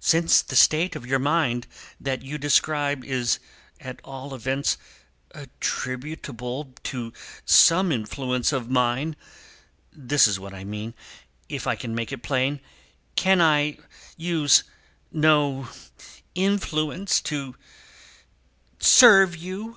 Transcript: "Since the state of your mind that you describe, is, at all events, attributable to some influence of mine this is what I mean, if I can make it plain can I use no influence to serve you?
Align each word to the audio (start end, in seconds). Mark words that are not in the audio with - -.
"Since 0.00 0.40
the 0.40 0.56
state 0.56 0.96
of 0.96 1.04
your 1.04 1.18
mind 1.18 1.66
that 2.00 2.22
you 2.22 2.38
describe, 2.38 3.04
is, 3.04 3.38
at 3.80 4.00
all 4.02 4.34
events, 4.34 4.78
attributable 5.32 6.72
to 6.84 7.12
some 7.44 7.92
influence 7.92 8.50
of 8.50 8.70
mine 8.70 9.14
this 9.92 10.26
is 10.26 10.40
what 10.40 10.54
I 10.54 10.64
mean, 10.64 10.94
if 11.50 11.66
I 11.66 11.76
can 11.76 11.94
make 11.94 12.12
it 12.12 12.22
plain 12.22 12.60
can 13.14 13.42
I 13.42 13.76
use 14.16 14.64
no 15.12 15.68
influence 16.34 17.20
to 17.24 17.54
serve 18.78 19.36
you? 19.36 19.76